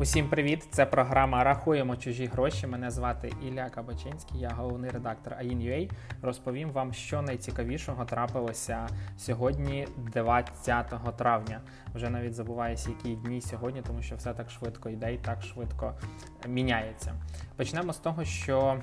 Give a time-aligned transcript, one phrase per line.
[0.00, 0.68] Усім привіт!
[0.70, 2.66] Це програма Рахуємо чужі гроші.
[2.66, 5.90] Мене звати Ілля Кабачинський, я головний редактор AIN.UA.
[6.22, 11.60] Розповім вам, що найцікавішого трапилося сьогодні, 20 травня.
[11.94, 15.94] Вже навіть забуваюся, які дні сьогодні, тому що все так швидко йде і так швидко
[16.48, 17.14] міняється.
[17.56, 18.80] Почнемо з того, що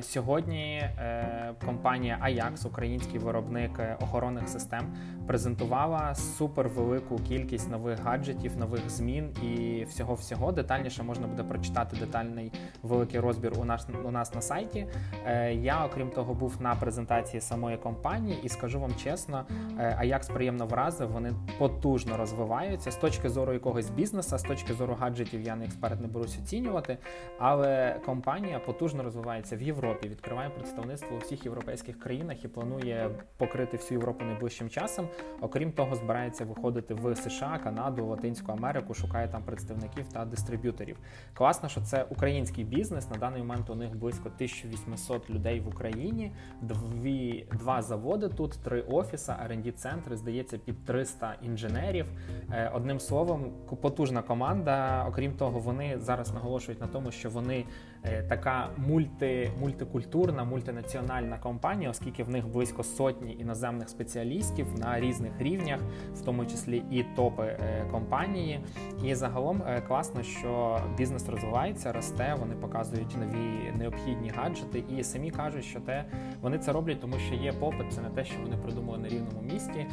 [0.00, 4.96] сьогодні е, компанія Ajax, український виробник е, охоронних систем,
[5.26, 10.49] презентувала супервелику кількість нових гаджетів, нових змін і всього всього.
[10.52, 14.86] Детальніше можна буде прочитати детальний великий розбір у нас у нас на сайті.
[15.26, 19.46] Е, я, окрім того, був на презентації самої компанії, і скажу вам чесно,
[19.78, 21.10] е, Ajax приємно вразив.
[21.10, 25.42] Вони потужно розвиваються з точки зору якогось бізнесу, з точки зору гаджетів.
[25.42, 26.98] Я не експерт не берусь оцінювати,
[27.38, 33.76] але компанія потужно розвивається в Європі, відкриває представництво у всіх європейських країнах і планує покрити
[33.76, 35.08] всю Європу найближчим часом.
[35.40, 40.96] Окрім того, збирається виходити в США, Канаду, Латинську Америку, шукає там представників та дистриб'юторів.
[41.34, 43.10] Класно, що це український бізнес.
[43.10, 48.80] На даний момент у них близько 1800 людей в Україні, дві два заводи тут, три
[48.80, 52.06] офіси, rd центри здається, під 300 інженерів.
[52.52, 55.06] Е, одним словом, потужна команда.
[55.08, 57.64] Окрім того, вони зараз наголошують на тому, що вони
[58.04, 65.32] е, така мульти, мультикультурна, мультинаціональна компанія, оскільки в них близько сотні іноземних спеціалістів на різних
[65.40, 65.80] рівнях,
[66.14, 68.60] в тому числі і топи е, компанії.
[69.04, 72.36] І загалом класно, що бізнес розвивається, росте.
[72.40, 76.04] Вони показують нові необхідні гаджети, і самі кажуть, що те
[76.40, 77.92] вони це роблять, тому що є попит.
[77.92, 79.86] Це не те, що вони придумали на рівному місці.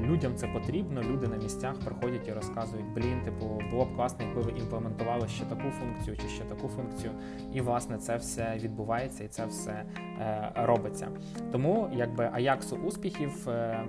[0.00, 1.02] Людям це потрібно.
[1.02, 5.44] Люди на місцях приходять і розказують, блін, типу, було б класно, якби ви імплементували ще
[5.44, 7.12] таку функцію чи ще таку функцію.
[7.52, 9.84] І власне це все відбувається і це все
[10.20, 11.08] е, робиться.
[11.52, 13.84] Тому якби Аяксу успіхів, е,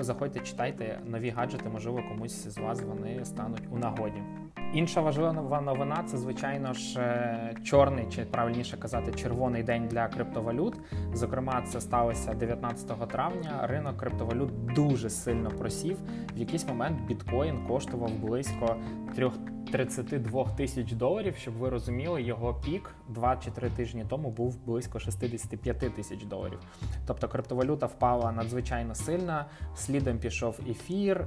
[0.00, 4.22] заходьте, читайте нові гаджети, можливо, комусь з вас вони стануть у нагоді.
[4.72, 10.74] Інша важлива новина це, звичайно ж, е, чорний, чи правильніше казати, червоний день для криптовалют.
[11.14, 13.60] Зокрема, це сталося 19 травня.
[13.62, 15.96] Ринок криптовалют дуже сильно просів.
[16.34, 18.76] В якийсь момент біткоін коштував близько
[19.14, 19.30] 3
[19.70, 24.98] 32 тисяч доларів, щоб ви розуміли, його пік 2 чи 3 тижні тому був близько
[24.98, 26.58] 65 тисяч доларів.
[27.06, 29.44] Тобто криптовалюта впала надзвичайно сильно.
[29.76, 31.24] Слідом пішов ефір,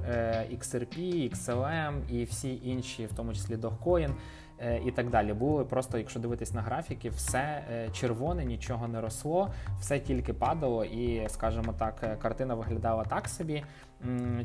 [0.52, 0.98] XRP,
[1.34, 4.10] XLM і всі інші, в тому числі Dogecoin.
[4.58, 5.32] Е, і так далі.
[5.32, 9.50] Було просто, якщо дивитись на графіки, все е, червоне, нічого не росло,
[9.80, 13.64] все тільки падало, і, скажімо так, е, картина виглядала так собі.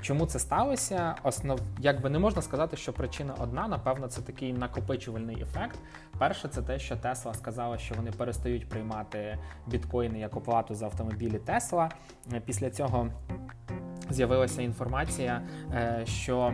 [0.02, 1.16] Чому це сталося?
[1.24, 3.68] Основ, якби не можна сказати, що причина одна.
[3.68, 5.80] Напевно, це такий накопичувальний ефект.
[6.20, 11.38] Перше, це те, що Тесла сказала, що вони перестають приймати біткоїни як оплату за автомобілі
[11.38, 11.90] Тесла.
[12.46, 13.08] Після цього
[14.10, 15.42] з'явилася інформація,
[15.74, 16.54] е, що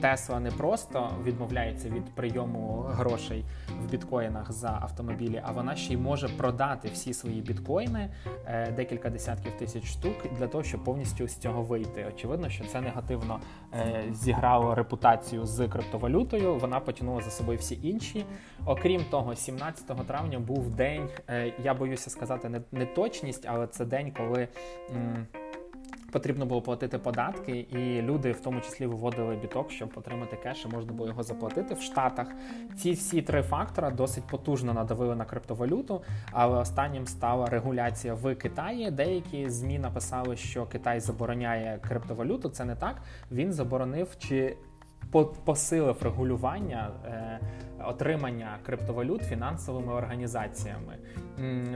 [0.00, 3.44] Тесла не просто відмовляється від прийому грошей
[3.82, 8.10] в біткоїнах за автомобілі, а вона ще й може продати всі свої біткоїни,
[8.46, 12.06] е, декілька десятків тисяч штук, для того, щоб повністю з цього вийти.
[12.14, 13.40] Очевидно, що це негативно
[13.74, 16.54] е, зіграло репутацію з криптовалютою.
[16.54, 18.24] Вона потягнула за собою всі інші.
[18.66, 21.08] Окрім того, 17 травня був день.
[21.64, 24.48] Я боюся сказати не точність, але це день, коли
[26.14, 30.68] потрібно було платити податки, і люди в тому числі виводили біток, щоб отримати кеш, і
[30.68, 32.28] можна було його заплатити в Штатах.
[32.76, 36.02] Ці всі три фактора досить потужно надавили на криптовалюту,
[36.32, 38.90] але останнім стала регуляція в Китаї.
[38.90, 42.48] Деякі змі написали, що Китай забороняє криптовалюту.
[42.48, 43.02] Це не так.
[43.30, 44.56] Він заборонив чи
[45.44, 46.90] посилив регулювання.
[47.06, 47.38] Е,
[47.88, 50.96] отримання криптовалют фінансовими організаціями.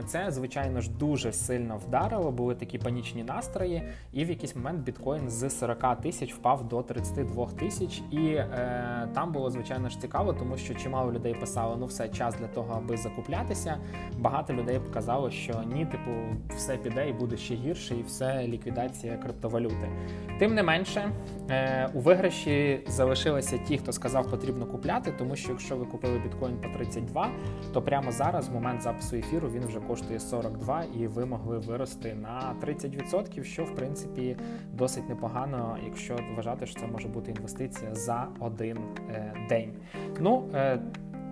[0.07, 3.83] Це, звичайно ж, дуже сильно вдарило, були такі панічні настрої,
[4.13, 8.01] і в якийсь момент біткоін з 40 тисяч впав до 32 тисяч.
[8.11, 12.35] І е, там було, звичайно ж, цікаво, тому що чимало людей писало, ну все, час
[12.35, 13.77] для того, аби закуплятися.
[14.17, 16.11] Багато людей показало, що ні, типу,
[16.55, 19.89] все піде і буде ще гірше, і все ліквідація криптовалюти.
[20.39, 21.11] Тим не менше,
[21.49, 26.57] е, у виграші залишилися ті, хто сказав, потрібно купляти, тому що якщо ви купили біткоін
[26.57, 27.29] по 32,
[27.73, 32.15] то прямо зараз, в момент запису ефіру, він вже коштує 42 і ви могли вирости
[32.15, 34.37] на 30%, що в принципі
[34.73, 38.77] досить непогано, якщо вважати, що це може бути інвестиція за один
[39.09, 39.73] е, день.
[40.19, 40.79] Ну, е,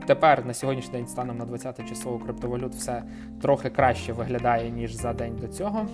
[0.06, 3.04] Тепер на сьогоднішній день станом на 20 число криптовалют все
[3.42, 5.86] трохи краще виглядає ніж за день до цього.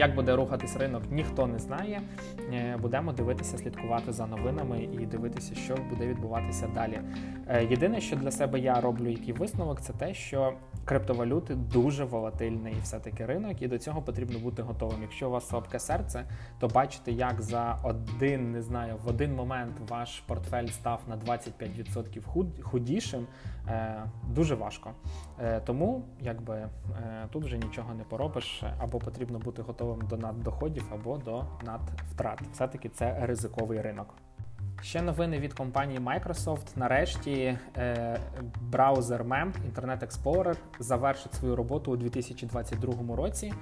[0.00, 2.02] Як буде рухатись ринок, ніхто не знає.
[2.52, 7.00] Е, будемо дивитися, слідкувати за новинами і дивитися, що буде відбуватися далі.
[7.48, 10.52] Е, єдине, що для себе я роблю, який висновок, це те, що
[10.90, 15.02] криптовалюти дуже волатильний все-таки ринок, і до цього потрібно бути готовим.
[15.02, 16.24] Якщо у вас слабке серце,
[16.58, 22.62] то бачите, як за один, не знаю, в один момент ваш портфель став на 25%
[22.62, 23.26] худішим,
[23.68, 24.90] е, дуже важко.
[25.40, 26.68] Е, тому якби е,
[27.32, 32.42] тут вже нічого не поробиш, або потрібно бути готовим до наддоходів, або до надвтрат.
[32.52, 34.14] Все-таки це ризиковий ринок.
[34.82, 36.66] Ще новини від компанії Microsoft.
[36.76, 38.20] Нарешті е,
[38.60, 43.52] браузер MEM Internet Explorer завершить свою роботу у 2022 році.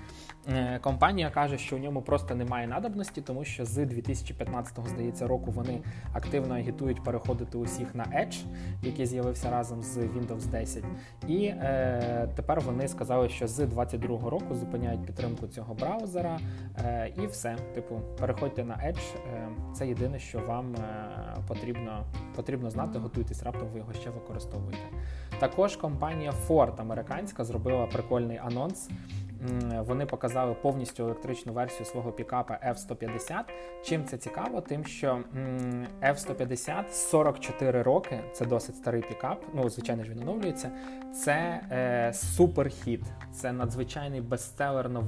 [0.48, 5.50] Е, компанія каже, що у ньому просто немає надобності, тому що з 2015 здається року
[5.50, 5.80] вони
[6.12, 8.44] активно агітують переходити усіх на Edge,
[8.82, 10.84] який з'явився разом з Windows 10.
[11.28, 16.38] І е, тепер вони сказали, що з 2022 року зупиняють підтримку цього браузера.
[16.78, 17.56] Е, і все.
[17.74, 19.16] Типу, переходьте на Edge.
[19.34, 20.74] Е, це єдине, що вам.
[21.48, 22.04] Потрібно
[22.36, 24.84] потрібно знати, готуйтесь, раптом ви його ще використовуєте.
[25.38, 28.90] Також компанія Ford американська зробила прикольний анонс.
[29.86, 33.42] Вони показали повністю електричну версію свого пікапа F-150.
[33.84, 34.60] Чим це цікаво?
[34.60, 35.20] Тим, що
[36.02, 39.44] F-150 44 роки, це досить старий пікап.
[39.54, 40.70] Ну, звичайно ж, він оновлюється.
[41.24, 43.02] Це е, суперхіт,
[43.32, 45.04] це надзвичайний бестселер, нов...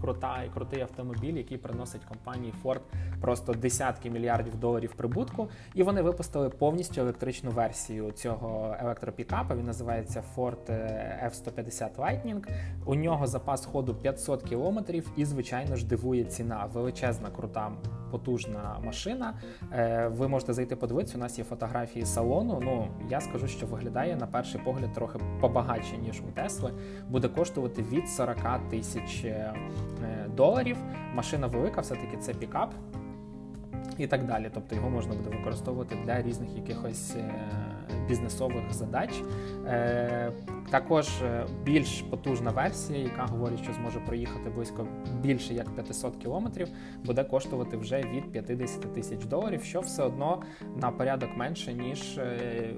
[0.00, 2.80] крута і крутий автомобіль, який приносить компанії Ford
[3.20, 5.48] просто десятки мільярдів доларів прибутку.
[5.74, 9.54] І вони випустили повністю електричну версію цього електропікапа.
[9.54, 12.46] Він називається Ford е, F-150 Lightning.
[12.84, 16.64] У нього запас ходу 500 кілометрів, і, звичайно ж, дивує ціна.
[16.72, 17.72] Величезна, крута,
[18.10, 19.34] потужна машина.
[19.72, 21.18] Е, ви можете зайти подивитися.
[21.18, 22.60] У нас є фотографії салону.
[22.62, 26.72] Ну я скажу, що виглядає на перший погляд трохи побагатше ніж у Тесли.
[27.08, 28.36] Буде коштувати від 40
[28.70, 29.54] тисяч е,
[30.36, 30.76] доларів.
[31.14, 32.74] Машина велика, все таки це пікап.
[33.98, 37.34] І так далі, тобто його можна буде використовувати для різних якихось е,
[38.08, 39.22] бізнесових задач.
[40.70, 44.86] Також е, більш потужна версія, яка говорить, що зможе проїхати близько
[45.20, 46.68] більше як 500 кілометрів,
[47.04, 50.42] буде коштувати вже від 50 тисяч доларів, що все одно
[50.76, 52.74] на порядок менше ніж е,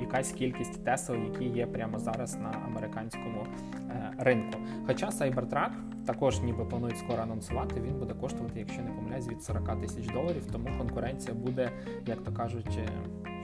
[0.00, 3.46] якась кількість Тесел, які є прямо зараз на американському
[3.90, 4.58] е, ринку.
[4.86, 5.70] Хоча Cybertruck
[6.12, 10.42] також ніби планують скоро анонсувати, він буде коштувати, якщо не помиляюсь, від 40 тисяч доларів,
[10.52, 11.72] тому конкуренція буде,
[12.06, 12.78] як то кажуть,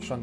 [0.00, 0.18] що.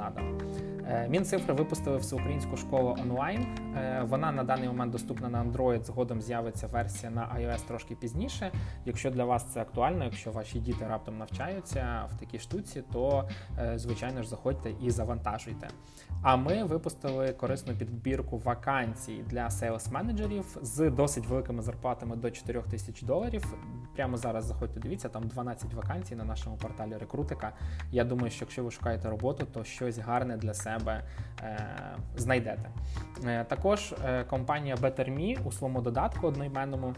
[0.90, 3.42] Е, Мінцифри випустили всеукраїнську школу онлайн.
[3.42, 5.84] Е, вона на даний момент доступна на Android.
[5.84, 8.52] Згодом з'явиться версія на iOS трошки пізніше.
[8.86, 13.30] Якщо для вас це актуально, якщо ваші діти раптом навчаються в такій штуці, то
[13.60, 15.68] е, звичайно ж заходьте і завантажуйте.
[16.22, 22.62] А ми випустили корисну підбірку вакансій для сейлс менеджерів з досить великими зарплатами до 4
[22.62, 23.56] тисяч доларів.
[23.96, 27.52] Прямо зараз заходьте, дивіться, там 12 вакансій на нашому порталі рекрутика.
[27.92, 31.04] Я думаю, що якщо ви шукаєте роботу, то щось гарне для себе
[31.44, 31.58] е,
[32.16, 32.70] знайдете.
[33.26, 36.94] Е, також е, компанія BetterMe у своєму додатку одноіменному.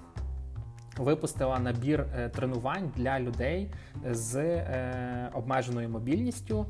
[0.98, 3.72] Випустила набір тренувань для людей
[4.12, 4.62] з
[5.34, 6.66] обмеженою мобільністю.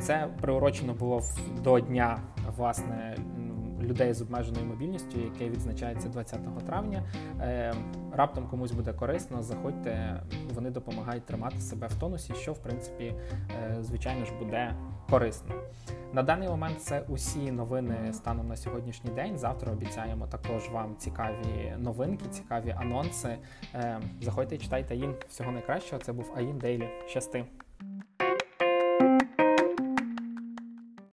[0.00, 1.22] Це приурочено було
[1.64, 2.18] до дня
[2.56, 3.16] власне
[3.82, 7.02] людей з обмеженою мобільністю, яке відзначається 20 травня.
[7.40, 7.74] Е,
[8.12, 10.22] раптом комусь буде корисно, заходьте,
[10.54, 13.14] вони допомагають тримати себе в тонусі, що в принципі,
[13.50, 14.74] е, звичайно ж, буде
[15.10, 15.54] корисно.
[16.12, 19.38] На даний момент це усі новини станом на сьогоднішній день.
[19.38, 23.38] Завтра обіцяємо також вам цікаві новинки, цікаві анонси.
[23.74, 25.14] Е, заходьте, читайте АІН.
[25.28, 26.02] Всього найкращого.
[26.02, 26.88] Це був АІН Дейлі.
[27.06, 27.44] Щасти.